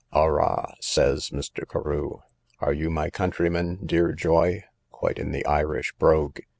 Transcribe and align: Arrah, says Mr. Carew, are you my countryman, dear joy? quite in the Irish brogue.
Arrah, 0.11 0.73
says 0.79 1.29
Mr. 1.29 1.63
Carew, 1.69 2.21
are 2.59 2.73
you 2.73 2.89
my 2.89 3.11
countryman, 3.11 3.77
dear 3.85 4.13
joy? 4.13 4.63
quite 4.89 5.19
in 5.19 5.31
the 5.31 5.45
Irish 5.45 5.93
brogue. 5.99 6.39